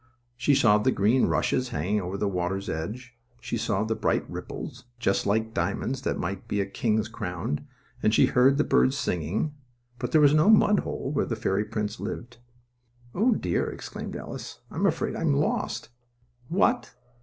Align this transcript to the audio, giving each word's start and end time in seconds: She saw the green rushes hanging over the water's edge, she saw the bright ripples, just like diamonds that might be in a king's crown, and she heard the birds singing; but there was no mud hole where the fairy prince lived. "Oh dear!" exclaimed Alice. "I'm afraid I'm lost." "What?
She 0.35 0.55
saw 0.55 0.79
the 0.79 0.91
green 0.91 1.27
rushes 1.27 1.69
hanging 1.69 2.01
over 2.01 2.17
the 2.17 2.27
water's 2.27 2.69
edge, 2.69 3.13
she 3.39 3.55
saw 3.55 3.83
the 3.83 3.93
bright 3.93 4.27
ripples, 4.27 4.85
just 4.97 5.27
like 5.27 5.53
diamonds 5.53 6.01
that 6.01 6.17
might 6.17 6.47
be 6.47 6.59
in 6.59 6.65
a 6.65 6.69
king's 6.71 7.07
crown, 7.07 7.67
and 8.01 8.11
she 8.11 8.25
heard 8.25 8.57
the 8.57 8.63
birds 8.63 8.97
singing; 8.97 9.53
but 9.99 10.11
there 10.11 10.19
was 10.19 10.33
no 10.33 10.49
mud 10.49 10.79
hole 10.79 11.11
where 11.11 11.25
the 11.27 11.35
fairy 11.35 11.65
prince 11.65 11.99
lived. 11.99 12.37
"Oh 13.13 13.35
dear!" 13.35 13.69
exclaimed 13.69 14.15
Alice. 14.15 14.61
"I'm 14.71 14.87
afraid 14.87 15.15
I'm 15.15 15.35
lost." 15.35 15.89
"What? 16.47 16.95